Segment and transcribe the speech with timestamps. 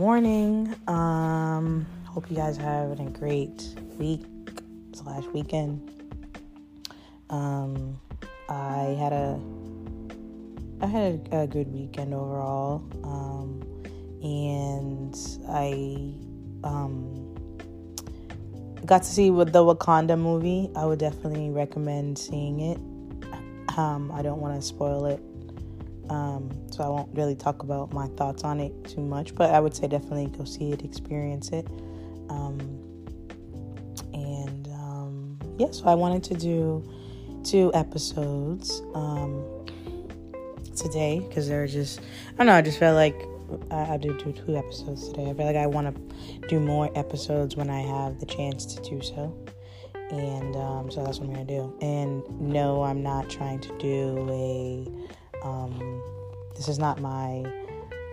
[0.00, 0.74] morning.
[0.86, 4.24] Um, hope you guys are having a great week
[4.94, 5.92] slash weekend.
[7.28, 8.00] Um,
[8.48, 9.38] I had a
[10.80, 13.60] I had a, a good weekend overall, um,
[14.22, 15.14] and
[15.50, 16.14] I
[16.66, 17.36] um,
[18.86, 20.70] got to see with the Wakanda movie.
[20.76, 22.78] I would definitely recommend seeing it.
[23.76, 25.20] Um, I don't want to spoil it
[26.10, 29.60] um, so I won't really talk about my thoughts on it too much, but I
[29.60, 31.68] would say definitely go see it, experience it.
[32.28, 32.58] Um,
[34.12, 36.84] and um, yeah, so I wanted to do
[37.44, 39.44] two episodes um,
[40.74, 43.14] today because they're just, I don't know, I just felt like
[43.70, 45.30] I, I did do two episodes today.
[45.30, 48.82] I feel like I want to do more episodes when I have the chance to
[48.82, 49.36] do so.
[50.10, 51.78] And um, so that's what I'm going to do.
[51.80, 54.88] And no, I'm not trying to do a
[55.42, 56.02] um,
[56.54, 57.44] this is not my,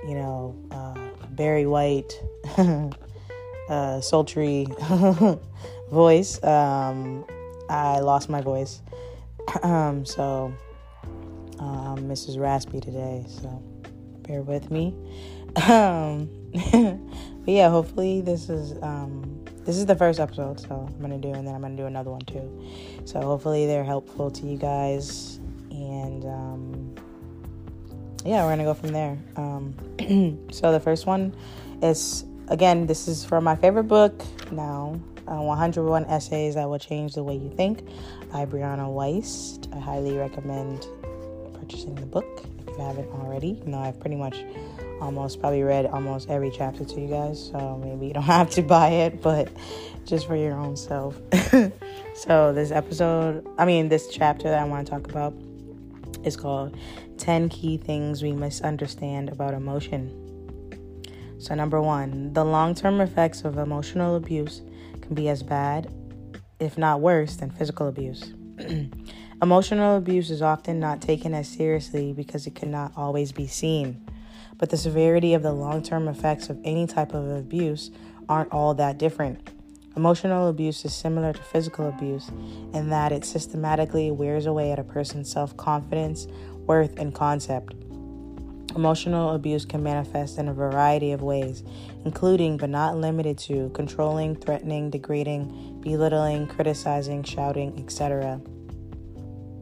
[0.08, 0.95] you know, uh,
[1.31, 2.22] Barry White,
[3.69, 4.67] uh, sultry
[5.92, 6.44] voice.
[6.44, 7.25] Um,
[7.69, 8.81] I lost my voice.
[9.64, 10.53] um, so,
[11.59, 12.39] um, Mrs.
[12.39, 13.25] Raspy today.
[13.28, 13.62] So,
[14.28, 14.94] bear with me.
[15.56, 16.30] Um,
[16.72, 21.34] but yeah, hopefully this is um, this is the first episode, so I'm gonna do,
[21.34, 22.64] and then I'm gonna do another one too.
[23.06, 25.39] So hopefully they're helpful to you guys,
[25.72, 26.77] and um,
[28.28, 29.17] yeah, we're gonna go from there.
[29.38, 31.36] Um, so the first one
[31.81, 35.00] is again, this is from my favorite book now.
[35.28, 37.86] Uh, 101 Essays That Will Change the Way You Think
[38.31, 39.73] by Brianna Wiest.
[39.75, 40.88] I highly recommend
[41.53, 43.59] purchasing the book if you haven't already.
[43.66, 44.45] You know, I've pretty much
[45.02, 48.62] almost probably read almost every chapter to you guys, so maybe you don't have to
[48.62, 49.50] buy it, but
[50.06, 51.19] just for your own self.
[52.16, 55.34] so, this episode, I mean, this chapter that I want to talk about
[56.28, 56.78] is called
[57.17, 60.28] 10 Key Things We Misunderstand About Emotion.
[61.39, 64.62] So, number one, the long term effects of emotional abuse
[65.02, 65.91] can be as bad,
[66.59, 68.34] if not worse, than physical abuse.
[69.41, 74.06] emotional abuse is often not taken as seriously because it cannot always be seen.
[74.57, 77.91] But the severity of the long term effects of any type of abuse
[78.28, 79.52] aren't all that different.
[79.97, 82.30] Emotional abuse is similar to physical abuse
[82.75, 86.28] in that it systematically wears away at a person's self confidence,
[86.68, 87.74] worth, and concept.
[88.75, 91.63] Emotional abuse can manifest in a variety of ways,
[92.06, 98.40] including but not limited to controlling, threatening, degrading, belittling, criticizing, shouting, etc.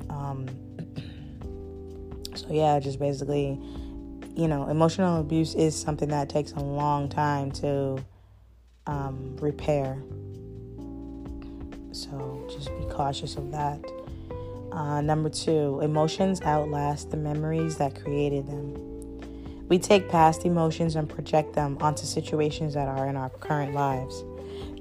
[0.10, 0.50] Um,
[2.36, 3.58] so, yeah, just basically,
[4.36, 8.04] you know, emotional abuse is something that takes a long time to
[8.88, 9.98] um, repair.
[11.92, 13.84] So just be cautious of that.
[14.72, 18.76] Uh, number two, emotions outlast the memories that created them.
[19.70, 24.24] We take past emotions and project them onto situations that are in our current lives.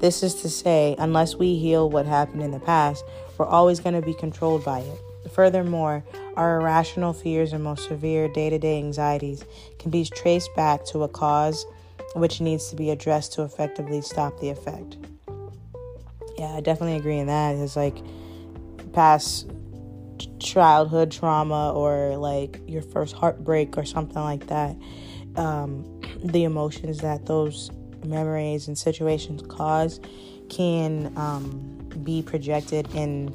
[0.00, 3.04] This is to say, unless we heal what happened in the past,
[3.38, 5.31] we're always going to be controlled by it.
[5.31, 6.04] Furthermore,
[6.36, 9.44] our irrational fears and most severe day to day anxieties
[9.78, 11.65] can be traced back to a cause
[12.14, 14.97] which needs to be addressed to effectively stop the effect.
[16.38, 17.56] Yeah, I definitely agree in that.
[17.56, 17.97] It's like
[18.92, 19.50] past
[20.38, 24.76] childhood trauma or like your first heartbreak or something like that.
[25.36, 27.70] Um, the emotions that those
[28.04, 30.00] memories and situations cause
[30.48, 33.34] can um, be projected in,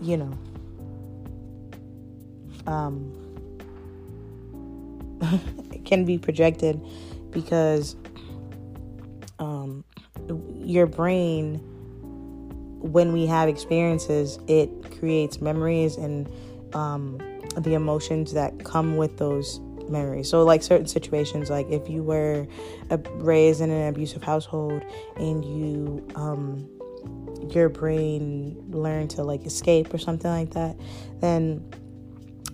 [0.00, 0.38] you know,
[2.66, 3.16] um,
[5.84, 6.80] can be projected
[7.30, 7.96] because
[10.70, 11.56] your brain,
[12.80, 16.30] when we have experiences, it creates memories and
[16.74, 17.18] um,
[17.56, 20.28] the emotions that come with those memories.
[20.28, 22.46] So, like certain situations, like if you were
[23.14, 24.82] raised in an abusive household
[25.16, 26.68] and you, um,
[27.50, 30.76] your brain learned to like escape or something like that,
[31.20, 31.64] then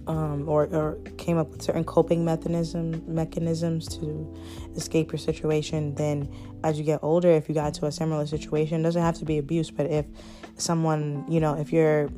[0.06, 4.34] um, or, or came up with certain coping mechanism mechanisms to
[4.76, 6.28] escape your situation, then
[6.62, 9.38] as you get older, if you got to a similar situation, doesn't have to be
[9.38, 10.06] abuse, but if
[10.56, 12.08] someone, you know, if you're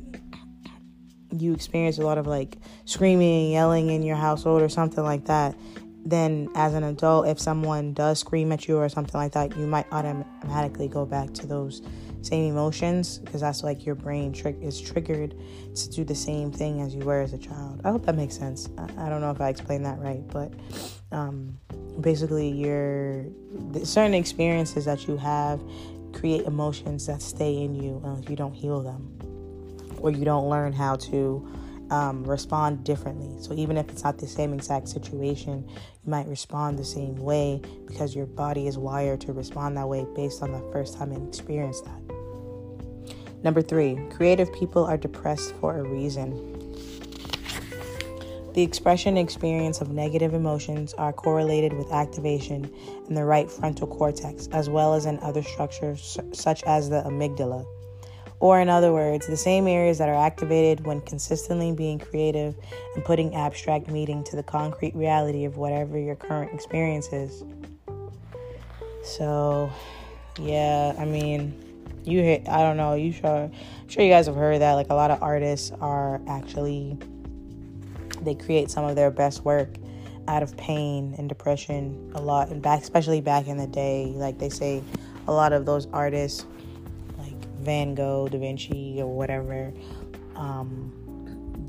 [1.31, 5.55] you experience a lot of like screaming, yelling in your household or something like that,
[6.05, 9.67] then as an adult, if someone does scream at you or something like that, you
[9.67, 11.81] might automatically go back to those
[12.21, 15.35] same emotions because that's like your brain trick is triggered
[15.75, 17.81] to do the same thing as you were as a child.
[17.83, 18.69] I hope that makes sense.
[18.77, 20.53] I, I don't know if I explained that right, but
[21.11, 21.57] um,
[22.01, 23.25] basically, your
[23.83, 25.61] certain experiences that you have
[26.13, 29.15] create emotions that stay in you uh, if you don't heal them
[29.99, 31.47] or you don't learn how to
[31.91, 33.41] um, respond differently.
[33.41, 37.61] So even if it's not the same exact situation, you might respond the same way
[37.87, 41.25] because your body is wired to respond that way based on the first time you
[41.27, 42.01] experienced that.
[43.43, 46.55] Number three, creative people are depressed for a reason.
[48.53, 52.69] The expression and experience of negative emotions are correlated with activation
[53.07, 57.65] in the right frontal cortex, as well as in other structures such as the amygdala.
[58.41, 62.55] Or, in other words, the same areas that are activated when consistently being creative
[62.95, 67.43] and putting abstract meaning to the concrete reality of whatever your current experience is.
[69.03, 69.69] So,
[70.39, 71.53] yeah, I mean,
[72.05, 74.73] you hit, I don't know, you sure, I'm sure you guys have heard that.
[74.73, 76.97] Like, a lot of artists are actually,
[78.21, 79.75] they create some of their best work
[80.29, 84.13] out of pain and depression a lot, and back, especially back in the day.
[84.15, 84.81] Like, they say
[85.27, 86.45] a lot of those artists
[87.59, 89.73] Van Gogh, Da Vinci, or whatever,
[90.35, 90.93] um,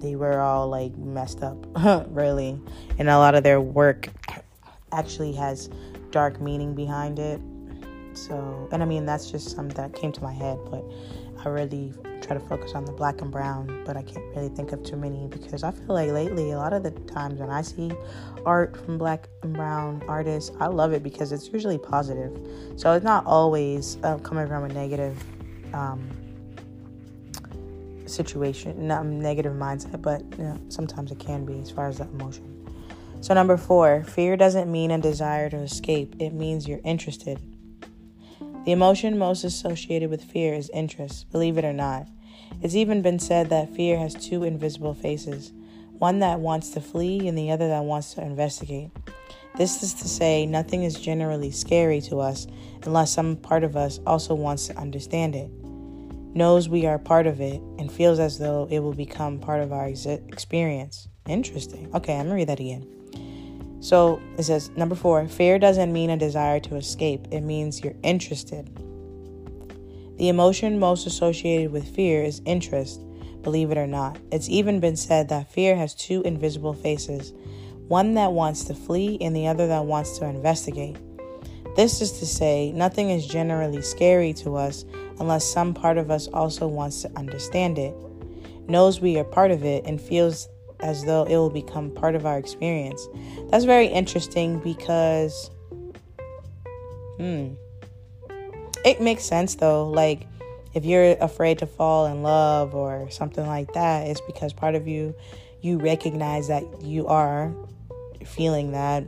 [0.00, 1.56] they were all like messed up,
[2.10, 2.58] really.
[2.98, 4.08] And a lot of their work
[4.92, 5.68] actually has
[6.10, 7.40] dark meaning behind it.
[8.12, 10.84] So, and I mean, that's just something that came to my head, but
[11.44, 14.72] I really try to focus on the black and brown, but I can't really think
[14.72, 17.62] of too many because I feel like lately, a lot of the times when I
[17.62, 17.92] see
[18.44, 22.36] art from black and brown artists, I love it because it's usually positive.
[22.76, 25.16] So it's not always uh, coming from a negative
[25.72, 26.10] um,
[28.10, 32.08] situation, not negative mindset, but you know, sometimes it can be as far as that
[32.08, 32.56] emotion.
[33.20, 37.40] So, number four, fear doesn't mean a desire to escape, it means you're interested.
[38.64, 42.08] The emotion most associated with fear is interest, believe it or not.
[42.62, 45.52] It's even been said that fear has two invisible faces
[45.98, 48.90] one that wants to flee and the other that wants to investigate.
[49.58, 52.46] This is to say, nothing is generally scary to us
[52.84, 55.50] unless some part of us also wants to understand it
[56.34, 59.72] knows we are part of it and feels as though it will become part of
[59.72, 61.08] our ex- experience.
[61.28, 61.90] Interesting.
[61.94, 62.86] Okay, I'm gonna read that again.
[63.80, 67.94] So it says, number four, fear doesn't mean a desire to escape, it means you're
[68.02, 68.68] interested.
[70.18, 73.00] The emotion most associated with fear is interest,
[73.42, 74.18] believe it or not.
[74.30, 77.32] It's even been said that fear has two invisible faces
[77.88, 80.96] one that wants to flee and the other that wants to investigate.
[81.74, 84.84] This is to say, nothing is generally scary to us
[85.20, 87.94] unless some part of us also wants to understand it,
[88.68, 90.48] knows we are part of it, and feels
[90.80, 93.06] as though it will become part of our experience.
[93.50, 95.50] That's very interesting because,
[97.18, 97.50] hmm,
[98.84, 99.88] it makes sense though.
[99.88, 100.26] Like,
[100.72, 104.88] if you're afraid to fall in love or something like that, it's because part of
[104.88, 105.14] you,
[105.60, 107.52] you recognize that you are
[108.24, 109.06] feeling that,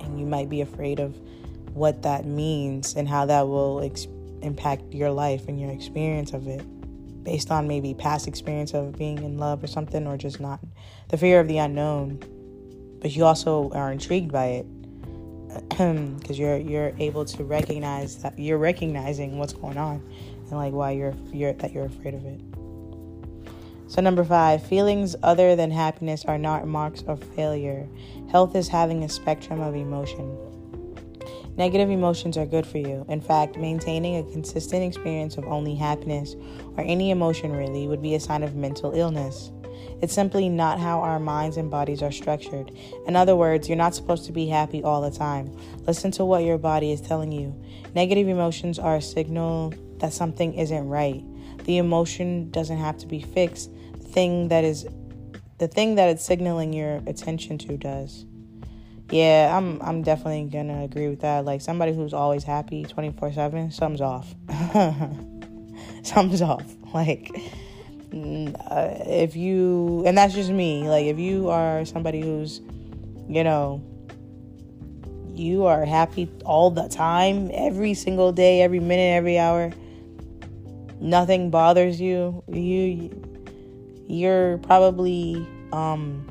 [0.00, 1.16] and you might be afraid of
[1.74, 4.08] what that means and how that will ex-
[4.42, 6.62] impact your life and your experience of it
[7.24, 10.60] based on maybe past experience of being in love or something or just not.
[11.08, 12.22] The fear of the unknown.
[13.00, 14.66] But you also are intrigued by it
[16.18, 19.96] because you're you're able to recognize that you're recognizing what's going on
[20.48, 22.40] and like why you're you're that you're afraid of it.
[23.88, 27.86] So number 5 feelings other than happiness are not marks of failure.
[28.30, 30.34] Health is having a spectrum of emotion
[31.56, 33.04] Negative emotions are good for you.
[33.08, 36.34] In fact, maintaining a consistent experience of only happiness
[36.78, 39.52] or any emotion really would be a sign of mental illness.
[40.00, 42.72] It's simply not how our minds and bodies are structured.
[43.06, 45.54] In other words, you're not supposed to be happy all the time.
[45.86, 47.54] Listen to what your body is telling you.
[47.94, 51.22] Negative emotions are a signal that something isn't right.
[51.64, 53.70] The emotion doesn't have to be fixed.
[53.98, 54.86] The thing that is
[55.58, 58.26] the thing that it's signaling your attention to does.
[59.12, 61.44] Yeah, I'm I'm definitely gonna agree with that.
[61.44, 64.34] Like somebody who's always happy 24 7, something's off.
[66.02, 66.64] something's off.
[66.92, 67.30] Like
[68.14, 70.86] uh, if you and that's just me.
[70.88, 72.60] Like if you are somebody who's,
[73.30, 73.82] you know,
[75.34, 79.72] you are happy all the time, every single day, every minute, every hour.
[81.00, 82.44] Nothing bothers you.
[82.46, 83.10] You
[84.06, 86.26] you're probably um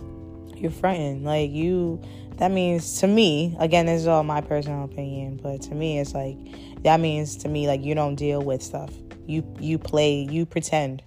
[0.56, 1.24] you're fronting.
[1.24, 2.00] Like you
[2.42, 6.16] that means to me, again, this is all my personal opinion, but to me, it's
[6.16, 6.36] like
[6.82, 8.92] that means to me like you don't deal with stuff.
[9.28, 11.04] You you play, you pretend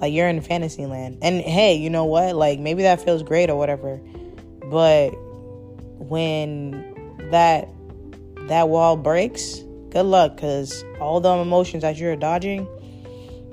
[0.00, 1.18] like you're in fantasy land.
[1.20, 2.34] And hey, you know what?
[2.36, 4.00] Like maybe that feels great or whatever,
[4.70, 5.10] but
[5.98, 7.68] when that
[8.46, 9.58] that wall breaks,
[9.90, 12.66] good luck, cause all the emotions that you're dodging,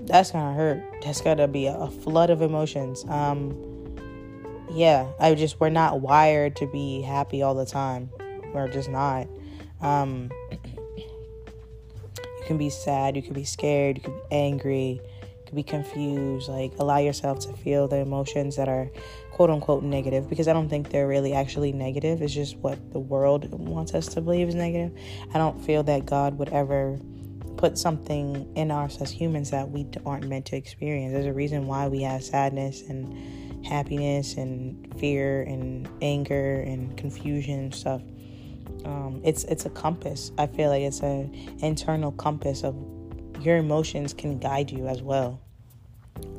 [0.04, 0.82] that's gonna hurt.
[1.04, 3.04] That's gotta be a flood of emotions.
[3.10, 3.75] Um,
[4.72, 8.10] yeah, I just we're not wired to be happy all the time.
[8.53, 9.27] We're just not.
[9.81, 15.55] Um, you can be sad, you can be scared, you can be angry, you can
[15.55, 18.89] be confused, like allow yourself to feel the emotions that are
[19.31, 22.22] quote unquote negative because I don't think they're really actually negative.
[22.22, 24.98] It's just what the world wants us to believe is negative.
[25.34, 27.00] I don't feel that God would ever
[27.57, 31.13] put something in us as humans that we aren't meant to experience.
[31.13, 37.60] There's a reason why we have sadness and happiness and fear and anger and confusion
[37.60, 38.01] and stuff.
[38.86, 40.31] Um, it's it's a compass.
[40.38, 42.75] I feel like it's an internal compass of
[43.41, 45.41] your emotions can guide you as well.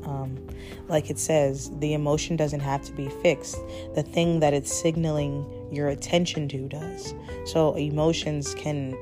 [0.03, 0.47] Um,
[0.87, 3.57] like it says, the emotion doesn't have to be fixed.
[3.93, 7.13] The thing that it's signaling your attention to does.
[7.45, 8.95] So emotions can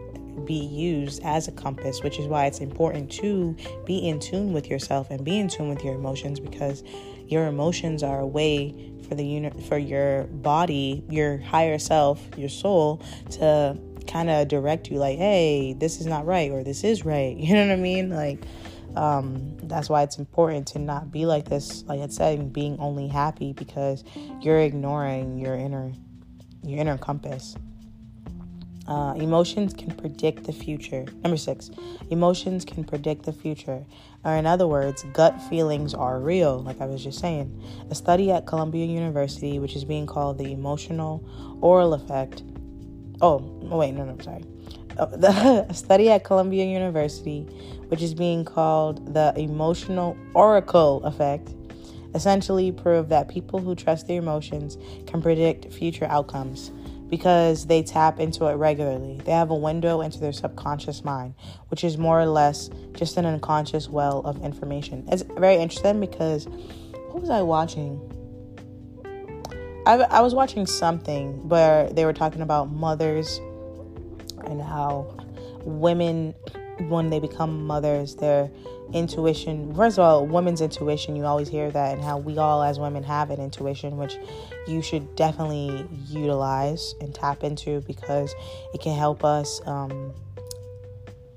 [0.45, 3.55] be used as a compass, which is why it's important to
[3.85, 6.83] be in tune with yourself and be in tune with your emotions because
[7.27, 12.49] your emotions are a way for the unit for your body, your higher self, your
[12.49, 13.01] soul
[13.31, 13.77] to
[14.07, 17.53] kind of direct you like, "Hey, this is not right or this is right." You
[17.53, 18.09] know what I mean?
[18.09, 18.43] Like
[18.95, 23.07] um, that's why it's important to not be like this, like I said, being only
[23.07, 24.03] happy because
[24.41, 25.91] you're ignoring your inner
[26.63, 27.55] your inner compass.
[28.87, 31.05] Uh, emotions can predict the future.
[31.23, 31.71] Number six,
[32.11, 33.83] emotions can predict the future.
[34.23, 37.63] Or, in other words, gut feelings are real, like I was just saying.
[37.89, 41.23] A study at Columbia University, which is being called the emotional
[41.61, 42.43] oral effect.
[43.21, 44.43] Oh, wait, no, no, I'm sorry.
[44.97, 47.41] Uh, the, study at Columbia University,
[47.87, 51.55] which is being called the emotional oracle effect,
[52.13, 56.71] essentially proved that people who trust their emotions can predict future outcomes
[57.09, 59.21] because they tap into it regularly.
[59.23, 61.35] They have a window into their subconscious mind,
[61.69, 65.07] which is more or less just an unconscious well of information.
[65.11, 67.99] It's very interesting because what was I watching?
[69.85, 73.39] I, I was watching something where they were talking about mothers
[74.45, 75.15] and how
[75.63, 76.33] women,
[76.87, 78.49] when they become mothers, their
[78.93, 82.79] intuition first of all women's intuition you always hear that and how we all as
[82.79, 84.15] women have an intuition which
[84.67, 88.33] you should definitely utilize and tap into because
[88.73, 90.13] it can help us um,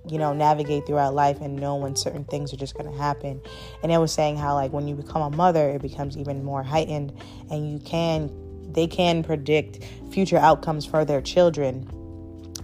[0.09, 3.41] you know navigate throughout life and know when certain things are just going to happen.
[3.83, 6.63] And it was saying how like when you become a mother it becomes even more
[6.63, 7.13] heightened
[7.51, 8.31] and you can
[8.73, 11.89] they can predict future outcomes for their children.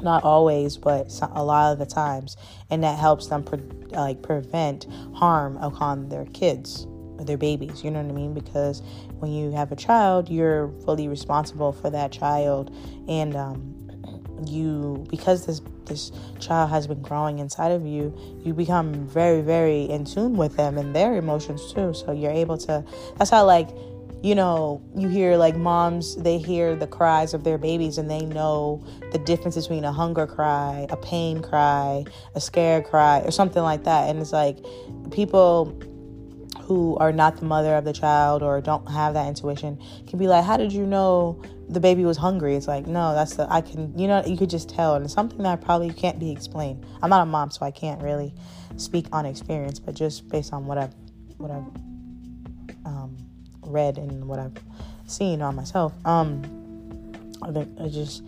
[0.02, 2.36] Not always, but a lot of the times,
[2.68, 6.86] and that helps them pre- like prevent harm upon their kids
[7.26, 7.84] their babies.
[7.84, 8.34] You know what I mean?
[8.34, 8.82] Because
[9.18, 12.74] when you have a child, you're fully responsible for that child,
[13.08, 13.74] and um,
[14.46, 19.82] you because this this child has been growing inside of you, you become very very
[19.84, 21.94] in tune with them and their emotions too.
[21.94, 22.84] So you're able to.
[23.16, 23.68] That's how like
[24.24, 28.24] you know, you hear like moms, they hear the cries of their babies and they
[28.24, 33.62] know the difference between a hunger cry, a pain cry, a scare cry, or something
[33.62, 34.08] like that.
[34.08, 34.64] And it's like
[35.10, 35.78] people
[36.66, 40.26] who are not the mother of the child or don't have that intuition can be
[40.26, 42.56] like, How did you know the baby was hungry?
[42.56, 44.94] It's like, No, that's the, I can, you know, you could just tell.
[44.94, 46.84] And it's something that probably can't be explained.
[47.02, 48.34] I'm not a mom, so I can't really
[48.76, 50.94] speak on experience, but just based on what I've,
[51.36, 51.66] what I've,
[52.86, 53.16] um,
[53.62, 54.56] read and what I've
[55.06, 55.92] seen on myself.
[56.06, 56.42] Um,
[57.42, 58.22] I just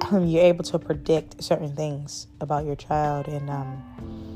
[0.12, 4.31] you're able to predict certain things about your child, and um,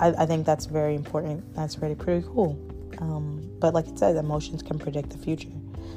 [0.00, 1.54] I, I, think that's very important.
[1.54, 2.58] That's really pretty cool.
[2.98, 5.50] Um, but like it says, emotions can predict the future.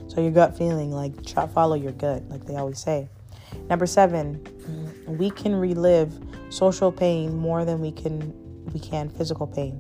[0.08, 3.08] So your gut feeling, like try follow your gut, like they always say.
[3.70, 4.44] Number seven,
[5.08, 6.14] we can relive
[6.50, 8.34] social pain more than we can
[8.74, 9.74] we can physical pain,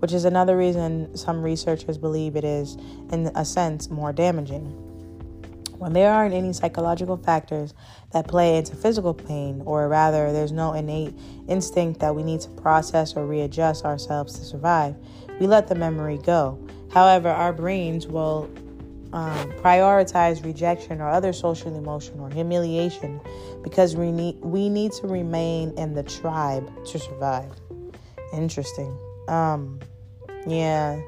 [0.00, 2.76] which is another reason some researchers believe it is,
[3.10, 4.83] in a sense, more damaging.
[5.78, 7.74] When there aren't any psychological factors
[8.12, 11.14] that play into physical pain, or rather, there's no innate
[11.48, 14.94] instinct that we need to process or readjust ourselves to survive,
[15.40, 16.58] we let the memory go.
[16.92, 18.48] However, our brains will
[19.12, 23.20] um, prioritize rejection or other social emotion or humiliation
[23.62, 27.52] because we need we need to remain in the tribe to survive.
[28.32, 28.96] Interesting.
[29.28, 29.80] Um,
[30.46, 31.00] yeah.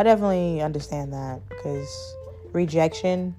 [0.00, 2.16] I definitely understand that because
[2.52, 3.34] rejection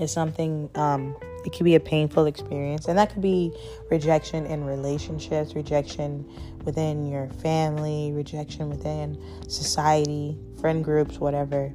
[0.00, 2.86] is something, um, it can be a painful experience.
[2.86, 3.52] And that could be
[3.90, 6.28] rejection in relationships, rejection
[6.64, 11.72] within your family, rejection within society, friend groups, whatever.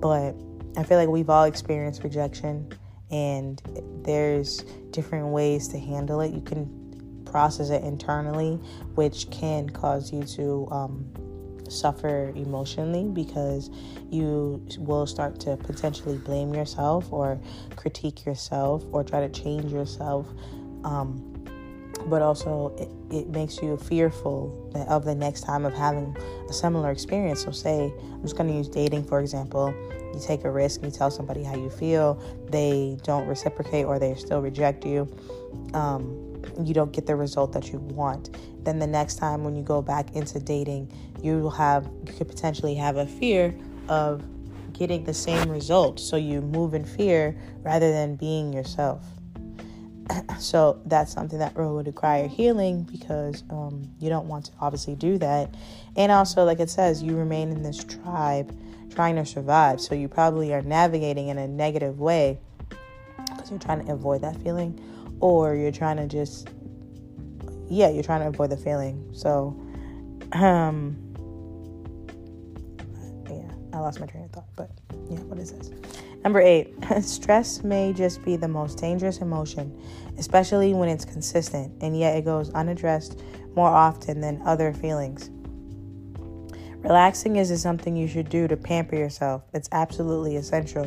[0.00, 0.34] But
[0.76, 2.72] I feel like we've all experienced rejection
[3.10, 3.62] and
[4.04, 6.32] there's different ways to handle it.
[6.32, 8.56] You can process it internally,
[8.94, 11.12] which can cause you to um,
[11.74, 13.70] suffer emotionally because
[14.10, 17.40] you will start to potentially blame yourself or
[17.76, 20.26] critique yourself or try to change yourself
[20.84, 21.34] um,
[22.06, 26.16] but also it, it makes you fearful of the next time of having
[26.48, 27.44] a similar experience.
[27.44, 29.74] So, say, I'm just going to use dating for example.
[30.12, 34.14] You take a risk, you tell somebody how you feel, they don't reciprocate or they
[34.14, 35.08] still reject you.
[35.72, 38.36] Um, you don't get the result that you want.
[38.64, 42.28] Then the next time when you go back into dating, you will have you could
[42.28, 43.54] potentially have a fear
[43.88, 44.24] of
[44.72, 46.00] getting the same result.
[46.00, 49.04] So you move in fear rather than being yourself.
[50.38, 55.18] so that's something that would require healing because um, you don't want to obviously do
[55.18, 55.54] that.
[55.96, 58.56] And also, like it says, you remain in this tribe
[58.94, 59.80] trying to survive.
[59.80, 62.38] So you probably are navigating in a negative way
[63.16, 64.78] because you're trying to avoid that feeling,
[65.24, 66.50] or you're trying to just,
[67.70, 69.08] yeah, you're trying to avoid the feeling.
[69.14, 69.58] So,
[70.32, 70.98] um,
[73.30, 74.70] yeah, I lost my train of thought, but
[75.08, 75.70] yeah, what is this?
[76.24, 79.74] Number eight, stress may just be the most dangerous emotion,
[80.18, 83.18] especially when it's consistent, and yet it goes unaddressed
[83.56, 85.30] more often than other feelings.
[86.82, 89.42] Relaxing is something you should do to pamper yourself.
[89.54, 90.84] It's absolutely essential.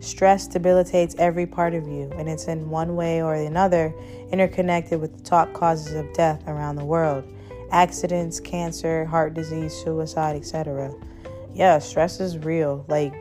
[0.00, 3.94] Stress debilitates every part of you, and it's in one way or another
[4.32, 7.24] interconnected with the top causes of death around the world
[7.72, 10.92] accidents, cancer, heart disease, suicide, etc.
[11.54, 12.84] Yeah, stress is real.
[12.88, 13.14] Like,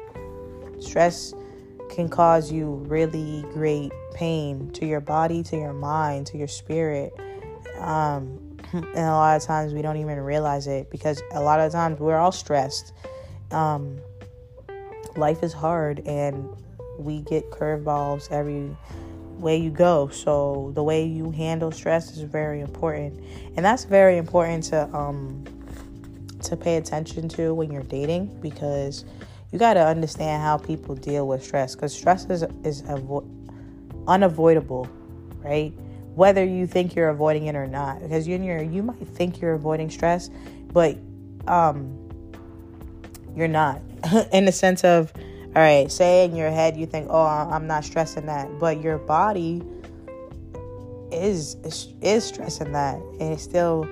[0.80, 1.34] stress
[1.90, 7.14] can cause you really great pain to your body, to your mind, to your spirit.
[7.80, 11.72] Um, and a lot of times we don't even realize it because a lot of
[11.72, 12.94] times we're all stressed.
[13.52, 14.00] Um,
[15.16, 16.50] life is hard and
[17.00, 18.75] we get curveballs every
[19.39, 20.10] way you go.
[20.10, 23.24] So the way you handle stress is very important,
[23.56, 25.44] and that's very important to um
[26.44, 29.06] to pay attention to when you're dating because
[29.51, 33.27] you got to understand how people deal with stress because stress is is avo-
[34.08, 34.88] unavoidable,
[35.44, 35.74] right?
[36.15, 39.89] Whether you think you're avoiding it or not, because you you might think you're avoiding
[39.89, 40.29] stress,
[40.74, 40.98] but
[41.48, 41.96] um,
[43.36, 43.82] you're not.
[44.32, 45.13] in the sense of,
[45.60, 48.98] all right, say in your head you think, oh, I'm not stressing that, but your
[48.98, 49.62] body
[51.12, 51.58] is
[52.02, 53.86] is stressing that, and it's still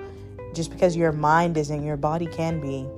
[0.54, 2.88] just because your mind isn't, your body can be.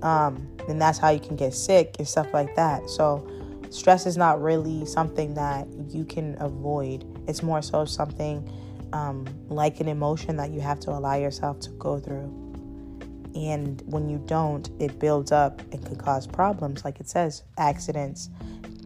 [0.00, 2.88] Um, and that's how you can get sick and stuff like that.
[2.88, 3.28] So,
[3.70, 7.04] stress is not really something that you can avoid.
[7.26, 8.48] It's more so something
[8.92, 12.43] um, like an emotion that you have to allow yourself to go through.
[13.34, 16.84] And when you don't, it builds up and could cause problems.
[16.84, 18.30] Like it says, accidents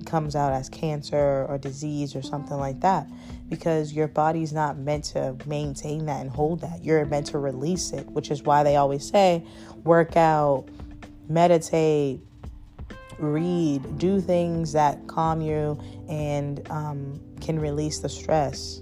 [0.06, 3.06] comes out as cancer or disease or something like that
[3.48, 6.82] because your body's not meant to maintain that and hold that.
[6.82, 9.44] You're meant to release it, which is why they always say
[9.84, 10.66] work out,
[11.28, 12.20] meditate,
[13.18, 18.80] read, do things that calm you and um, can release the stress.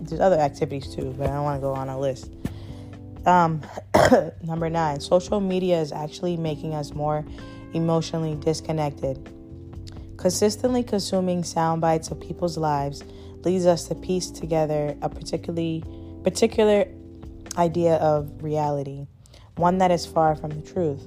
[0.00, 2.30] There's other activities too, but I don't want to go on a list.
[3.26, 3.60] Um,
[4.42, 7.24] number nine, social media is actually making us more
[7.74, 9.28] emotionally disconnected.
[10.16, 13.02] Consistently consuming sound bites of people's lives
[13.44, 15.84] leads us to piece together a particularly
[16.22, 16.86] particular
[17.58, 19.06] idea of reality
[19.56, 21.06] one that is far from the truth.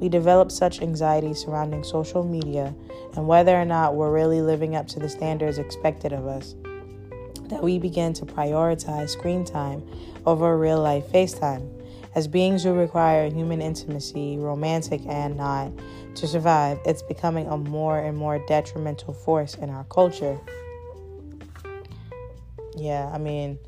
[0.00, 2.74] We develop such anxiety surrounding social media
[3.14, 6.54] and whether or not we're really living up to the standards expected of us
[7.48, 9.82] that we begin to prioritize screen time
[10.24, 11.72] over real life FaceTime.
[12.14, 15.70] As beings who require human intimacy, romantic and not,
[16.14, 20.40] to survive, it's becoming a more and more detrimental force in our culture.
[22.74, 23.58] Yeah, I mean,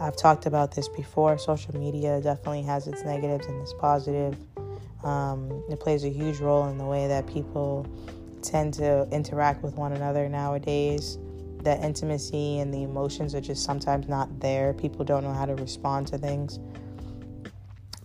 [0.00, 1.36] I've talked about this before.
[1.38, 4.36] Social media definitely has its negatives and its positive.
[5.02, 7.86] Um, it plays a huge role in the way that people
[8.42, 11.18] tend to interact with one another nowadays.
[11.62, 14.72] That intimacy and the emotions are just sometimes not there.
[14.74, 16.58] People don't know how to respond to things,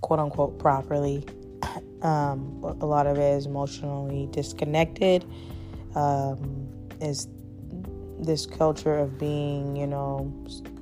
[0.01, 1.25] quote unquote, properly.
[2.01, 5.23] Um, a lot of it is emotionally disconnected.
[5.95, 6.67] Um,
[6.99, 7.29] is
[8.19, 10.33] this culture of being, you know,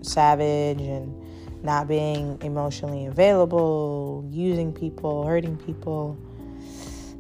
[0.02, 1.16] savage and
[1.64, 6.18] not being emotionally available, using people, hurting people.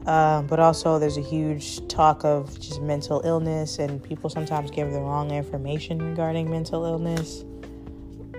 [0.06, 4.92] Um, but also, there's a huge talk of just mental illness, and people sometimes give
[4.92, 7.46] the wrong information regarding mental illness.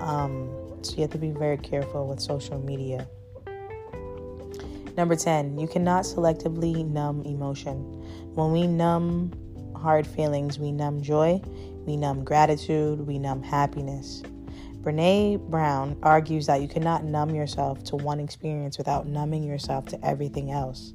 [0.00, 0.50] Um,
[0.82, 3.06] so, you have to be very careful with social media.
[4.96, 7.76] Number 10, you cannot selectively numb emotion.
[8.34, 9.32] When we numb
[9.76, 11.40] hard feelings, we numb joy,
[11.86, 14.22] we numb gratitude, we numb happiness.
[14.82, 20.04] Brene Brown argues that you cannot numb yourself to one experience without numbing yourself to
[20.04, 20.92] everything else.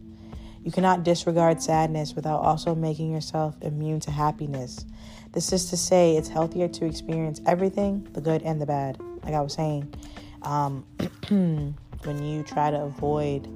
[0.68, 4.86] You cannot disregard sadness without also making yourself immune to happiness.
[5.32, 9.00] This is to say, it's healthier to experience everything, the good and the bad.
[9.24, 9.94] Like I was saying,
[10.42, 10.86] um,
[11.30, 13.48] when you try to avoid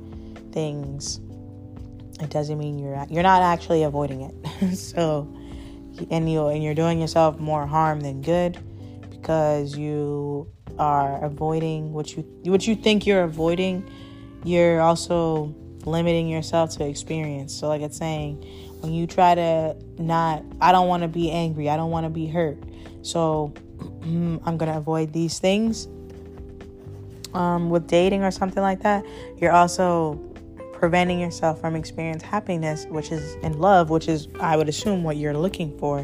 [0.54, 1.20] things,
[2.22, 4.76] it doesn't mean you're you're not actually avoiding it.
[4.78, 5.28] so,
[6.10, 8.58] and you and you're doing yourself more harm than good
[9.10, 13.84] because you are avoiding what you what you think you're avoiding.
[14.46, 15.54] You're also
[15.86, 17.54] limiting yourself to experience.
[17.54, 18.44] So, like it's saying,
[18.82, 22.10] when you try to not, I don't want to be angry, I don't want to
[22.10, 22.58] be hurt.
[23.02, 23.54] So,
[24.04, 25.88] I'm going to avoid these things.
[27.34, 29.06] Um, with dating or something like that,
[29.38, 30.16] you're also
[30.74, 35.16] preventing yourself from experiencing happiness, which is in love, which is, I would assume, what
[35.16, 36.02] you're looking for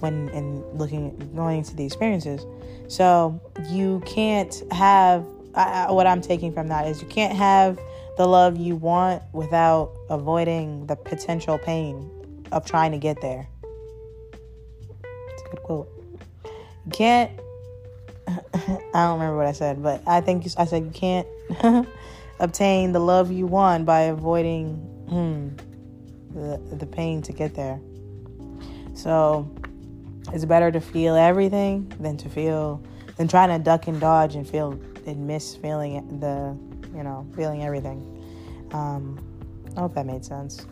[0.00, 2.44] when in looking going to the experiences.
[2.88, 5.24] So you can't have
[5.56, 7.78] I, what I'm taking from that is you can't have
[8.16, 12.10] the love you want without avoiding the potential pain
[12.52, 13.48] of trying to get there.
[15.32, 15.88] It's a good quote.
[16.86, 17.30] You can't.
[18.28, 21.28] I don't remember what I said, but I think I said you can't
[22.40, 24.76] obtain the love you want by avoiding
[25.08, 25.48] hmm,
[26.34, 27.80] the the pain to get there.
[28.94, 29.48] So
[30.32, 32.82] it's better to feel everything than to feel
[33.16, 36.56] than trying to duck and dodge and feel and miss feeling the
[36.96, 38.00] you know feeling everything.
[38.72, 39.22] Um,
[39.76, 40.66] I hope that made sense.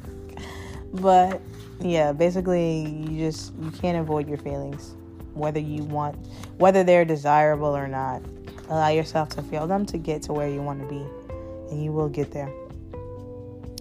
[0.92, 1.40] but
[1.80, 4.94] yeah, basically you just you can't avoid your feelings,
[5.34, 6.16] whether you want
[6.58, 8.22] whether they're desirable or not.
[8.68, 11.02] Allow yourself to feel them to get to where you want to be,
[11.70, 12.52] and you will get there.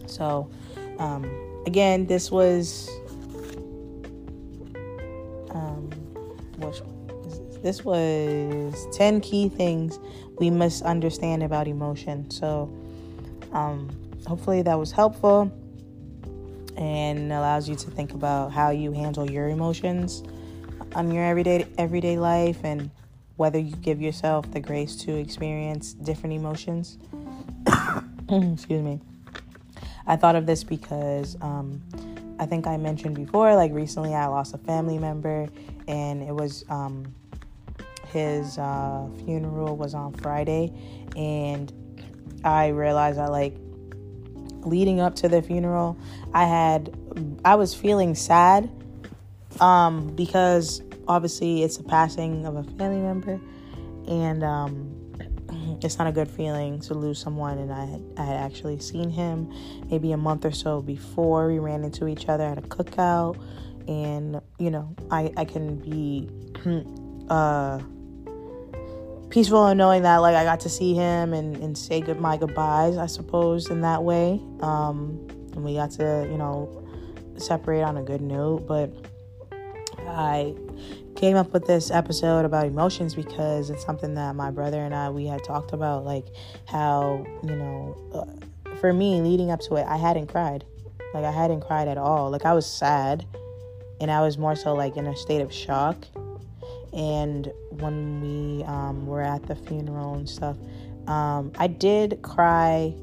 [0.06, 0.50] So,
[0.98, 1.30] um,
[1.66, 2.90] again, this was
[5.52, 5.90] um,
[6.60, 6.82] which
[7.62, 10.00] this was 10 key things
[10.40, 12.30] we must understand about emotion.
[12.30, 12.72] So,
[13.54, 13.90] um,
[14.28, 15.52] hopefully, that was helpful
[16.78, 20.24] and allows you to think about how you handle your emotions
[20.94, 22.92] on your everyday everyday life and
[23.36, 26.98] whether you give yourself the grace to experience different emotions.
[28.30, 29.00] Excuse me.
[30.08, 31.82] I thought of this because um,
[32.40, 35.50] I think I mentioned before, like recently I lost a family member,
[35.88, 37.14] and it was um,
[38.12, 40.74] his uh, funeral was on Friday,
[41.16, 41.72] and
[42.44, 43.56] I realized that like
[44.62, 45.98] leading up to the funeral,
[46.34, 46.96] I had
[47.44, 48.70] I was feeling sad
[49.60, 53.40] um, because obviously it's a passing of a family member,
[54.08, 54.94] and um,
[55.82, 57.58] it's not a good feeling to lose someone.
[57.58, 59.52] And I had, I had actually seen him
[59.90, 63.42] maybe a month or so before we ran into each other at a cookout,
[63.88, 66.30] and you know I I can be
[67.30, 67.80] uh,
[69.30, 72.38] peaceful in knowing that like I got to see him and and say good my
[72.38, 72.98] goodbyes.
[72.98, 76.86] I suppose in that way, um, and we got to you know
[77.38, 78.92] separate on a good note, but.
[80.10, 80.56] I
[81.18, 85.10] came up with this episode about emotions because it's something that my brother and I
[85.10, 86.28] we had talked about like
[86.68, 90.64] how you know uh, for me leading up to it I hadn't cried
[91.16, 93.26] like I hadn't cried at all like I was sad
[94.00, 95.98] and I was more so like in a state of shock
[96.98, 100.58] and when we um, were at the funeral and stuff
[101.08, 102.94] um, I did cry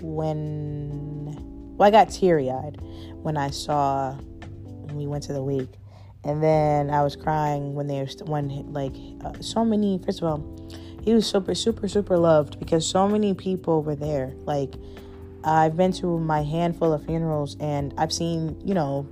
[0.00, 1.36] when
[1.76, 2.78] well I got teary eyed
[3.22, 5.68] when I saw when we went to the wake
[6.24, 10.00] and then I was crying when they were when like uh, so many.
[10.04, 10.68] First of all,
[11.02, 14.32] he was super super super loved because so many people were there.
[14.44, 14.74] Like
[15.44, 19.06] I've been to my handful of funerals and I've seen you know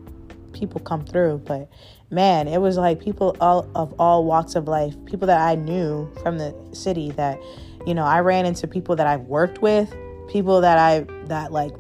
[0.53, 1.69] people come through, but
[2.11, 6.11] man, it was like people all of all walks of life, people that I knew
[6.23, 7.41] from the city that
[7.87, 9.95] you know I ran into people that I've worked with,
[10.29, 11.73] people that I that like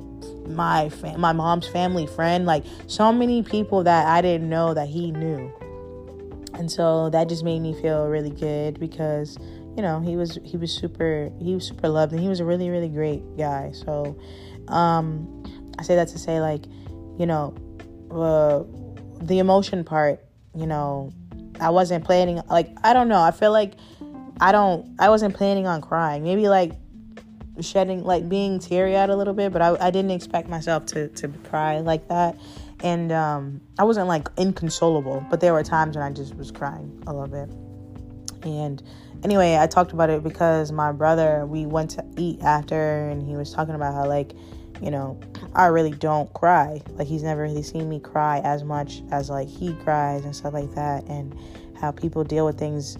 [0.46, 4.88] my fam- my mom's family friend, like so many people that I didn't know that
[4.88, 5.52] he knew.
[6.54, 9.38] And so that just made me feel really good because
[9.76, 12.44] you know, he was he was super he was super loved and he was a
[12.44, 13.72] really really great guy.
[13.72, 14.16] So
[14.68, 15.42] um
[15.78, 16.64] I say that to say like,
[17.18, 17.54] you know,
[18.10, 18.64] uh,
[19.20, 21.12] the emotion part, you know,
[21.60, 23.20] I wasn't planning like I don't know.
[23.20, 23.74] I feel like
[24.40, 26.22] I don't I wasn't planning on crying.
[26.22, 26.72] Maybe like
[27.60, 31.08] shedding, like being teary eyed a little bit, but I, I didn't expect myself to,
[31.08, 32.36] to cry like that.
[32.82, 37.02] And um, I wasn't like inconsolable, but there were times when I just was crying
[37.06, 37.54] a little bit.
[38.42, 38.82] And
[39.22, 43.36] anyway, I talked about it because my brother, we went to eat after, and he
[43.36, 44.32] was talking about how, like,
[44.80, 45.20] you know,
[45.54, 46.82] I really don't cry.
[46.90, 50.54] Like, he's never really seen me cry as much as, like, he cries and stuff
[50.54, 51.36] like that, and
[51.80, 52.96] how people deal with things,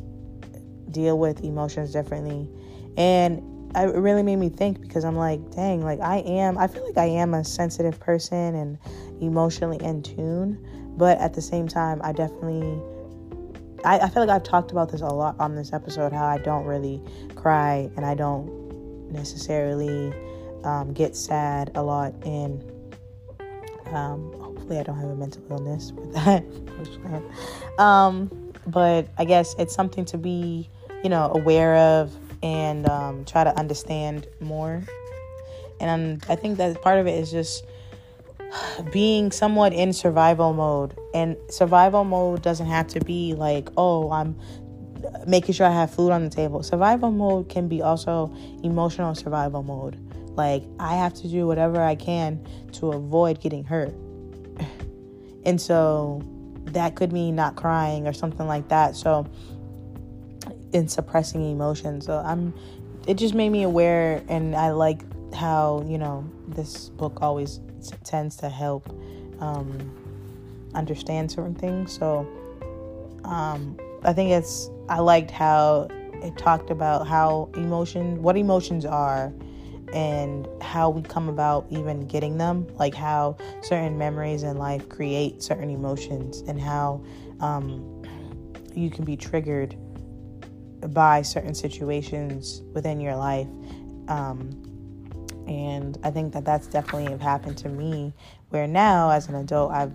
[0.91, 2.49] deal with emotions differently.
[2.97, 3.43] And
[3.77, 6.99] it really made me think because I'm like, dang, like I am, I feel like
[6.99, 8.79] I am a sensitive person and
[9.21, 10.59] emotionally in tune,
[10.97, 12.81] but at the same time, I definitely,
[13.85, 16.39] I, I feel like I've talked about this a lot on this episode how I
[16.39, 17.01] don't really
[17.37, 20.13] cry and I don't necessarily
[20.65, 22.63] um, get sad a lot, and
[23.87, 26.45] um, hopefully, I don't have a mental illness with that.
[27.79, 28.31] um,
[28.67, 30.69] but I guess it's something to be,
[31.03, 34.83] you know, aware of and um, try to understand more.
[35.81, 37.65] And I think that part of it is just
[38.93, 40.97] being somewhat in survival mode.
[41.15, 44.39] And survival mode doesn't have to be like, oh, I'm
[45.27, 46.63] making sure I have food on the table.
[46.63, 49.99] Survival mode can be also emotional survival mode.
[50.41, 53.95] Like, I have to do whatever I can to avoid getting hurt.
[55.45, 56.23] and so
[56.65, 58.97] that could mean not crying or something like that.
[58.97, 59.27] So,
[60.73, 62.07] in suppressing emotions.
[62.07, 62.55] So I'm
[63.07, 65.03] it just made me aware and I like
[65.35, 68.89] how, you know, this book always t- tends to help
[69.41, 69.91] um,
[70.75, 71.93] understand certain things.
[71.93, 72.29] So
[73.25, 75.89] um, I think it's I liked how
[76.23, 79.33] it talked about how emotion what emotions are
[79.93, 85.43] and how we come about even getting them like how certain memories in life create
[85.43, 87.03] certain emotions and how
[87.41, 88.03] um,
[88.75, 89.77] you can be triggered
[90.89, 93.49] by certain situations within your life.
[94.09, 94.51] Um,
[95.47, 98.15] and I think that that's definitely happened to me,
[98.51, 99.93] where now as an adult, I've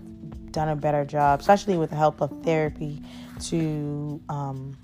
[0.51, 3.01] done a better job, especially with the help of therapy,
[3.45, 4.77] to um,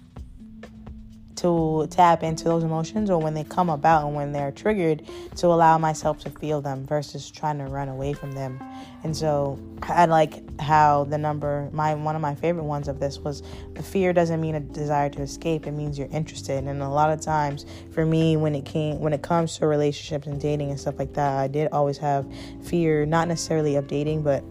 [1.41, 5.03] to tap into those emotions or when they come about and when they're triggered
[5.35, 8.59] to allow myself to feel them versus trying to run away from them.
[9.03, 13.19] And so I like how the number my one of my favorite ones of this
[13.19, 13.41] was
[13.73, 16.63] the fear doesn't mean a desire to escape, it means you're interested.
[16.63, 20.27] And a lot of times for me when it came when it comes to relationships
[20.27, 22.25] and dating and stuff like that, I did always have
[22.63, 24.43] fear, not necessarily of dating, but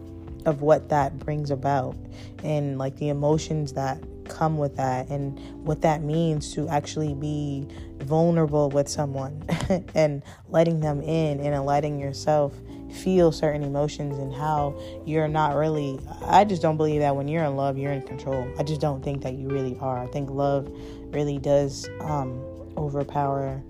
[0.45, 1.95] of what that brings about
[2.43, 7.67] and like the emotions that come with that and what that means to actually be
[7.99, 9.43] vulnerable with someone
[9.95, 12.53] and letting them in and letting yourself
[13.03, 17.43] feel certain emotions and how you're not really I just don't believe that when you're
[17.43, 18.47] in love you're in control.
[18.57, 20.01] I just don't think that you really are.
[20.01, 20.69] I think love
[21.11, 22.41] really does um
[22.77, 23.61] overpower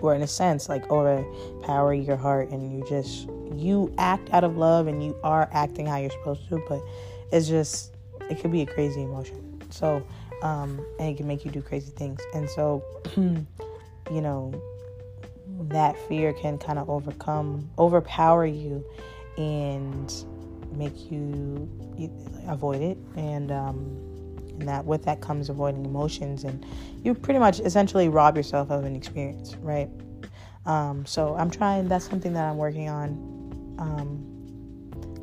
[0.00, 4.56] or in a sense like overpower your heart and you just you act out of
[4.56, 6.80] love and you are acting how you're supposed to but
[7.32, 7.94] it's just
[8.30, 9.45] it could be a crazy emotion
[9.76, 10.06] so,
[10.42, 12.20] um, and it can make you do crazy things.
[12.34, 12.82] And so,
[13.16, 14.52] you know,
[15.68, 18.84] that fear can kind of overcome, overpower you,
[19.38, 20.12] and
[20.72, 21.68] make you,
[22.48, 22.98] avoid it.
[23.16, 24.06] And um,
[24.58, 26.64] and that with that comes avoiding emotions, and
[27.02, 29.88] you pretty much essentially rob yourself of an experience, right?
[30.64, 31.88] Um, so I'm trying.
[31.88, 33.10] That's something that I'm working on.
[33.78, 34.35] Um,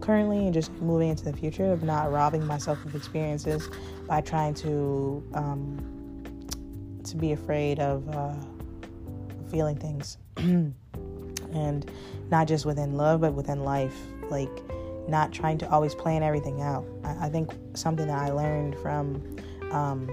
[0.03, 3.69] currently and just moving into the future of not robbing myself of experiences
[4.05, 5.79] by trying to um,
[7.05, 8.35] to be afraid of uh,
[9.49, 10.17] feeling things.
[11.53, 11.91] And
[12.31, 13.95] not just within love but within life.
[14.31, 14.49] Like
[15.07, 16.83] not trying to always plan everything out.
[17.03, 19.21] I, I think something that i learned from
[19.71, 20.07] um,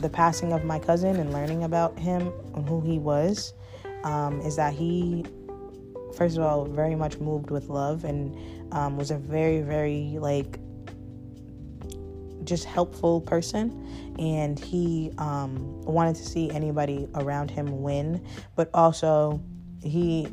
[0.00, 3.52] the passing of my cousin and learning about him and who he was
[4.04, 5.24] um, is that he
[6.20, 8.36] first of all, very much moved with love and
[8.74, 10.60] um, was a very, very like
[12.44, 14.14] just helpful person.
[14.18, 18.22] And he um, wanted to see anybody around him win,
[18.54, 19.42] but also
[19.82, 20.28] he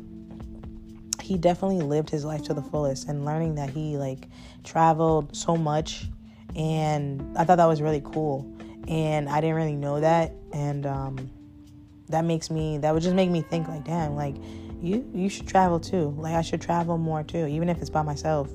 [1.22, 4.28] he definitely lived his life to the fullest and learning that he like
[4.64, 6.04] traveled so much.
[6.54, 8.54] And I thought that was really cool.
[8.88, 10.34] And I didn't really know that.
[10.52, 11.30] And um,
[12.10, 14.36] that makes me that would just make me think like damn like
[14.80, 16.14] you you should travel too.
[16.18, 18.50] Like I should travel more too, even if it's by myself.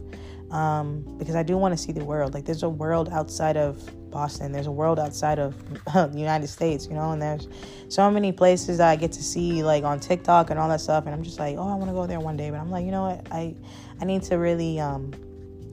[0.51, 2.35] Um, because I do want to see the world.
[2.35, 3.81] Like there's a world outside of
[4.11, 4.51] Boston.
[4.51, 5.55] There's a world outside of
[5.93, 7.47] the United States, you know, and there's
[7.89, 11.05] so many places that I get to see like on TikTok and all that stuff
[11.05, 12.85] and I'm just like, "Oh, I want to go there one day." But I'm like,
[12.85, 13.27] "You know what?
[13.31, 13.55] I
[13.99, 15.11] I need to really um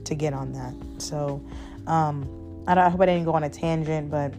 [0.05, 1.45] to get on that." So,
[1.87, 4.33] um I, I hope I didn't go on a tangent, but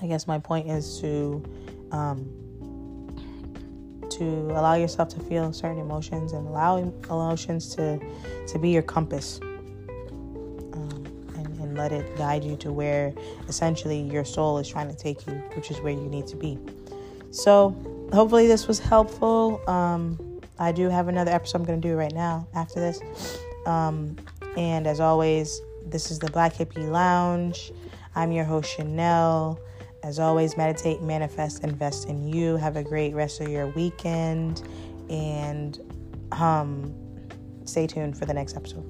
[0.00, 1.42] I guess my point is to
[1.90, 2.37] um
[4.18, 8.00] to allow yourself to feel certain emotions and allow emotions to
[8.46, 9.40] to be your compass
[10.72, 11.04] um,
[11.36, 13.14] and, and let it guide you to where
[13.48, 16.58] essentially your soul is trying to take you which is where you need to be.
[17.30, 17.76] So
[18.12, 19.60] hopefully this was helpful.
[19.68, 20.18] Um,
[20.60, 23.00] i do have another episode i'm going to do right now after this.
[23.66, 24.16] Um,
[24.56, 27.72] and as always this is the black hippie lounge.
[28.14, 29.60] I'm your host chanel
[30.02, 32.56] as always, meditate, manifest, invest in you.
[32.56, 34.62] Have a great rest of your weekend
[35.10, 35.80] and
[36.32, 36.94] um,
[37.64, 38.84] stay tuned for the next episode.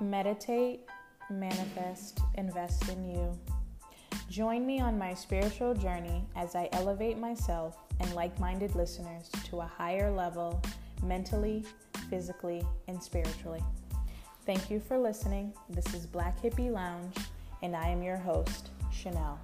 [0.00, 0.80] Meditate,
[1.30, 3.38] manifest, invest in you.
[4.28, 9.60] Join me on my spiritual journey as I elevate myself and like minded listeners to
[9.60, 10.60] a higher level
[11.02, 11.64] mentally,
[12.10, 13.62] physically, and spiritually.
[14.46, 15.52] Thank you for listening.
[15.70, 17.16] This is Black Hippie Lounge,
[17.62, 19.38] and I am your host, Chanel.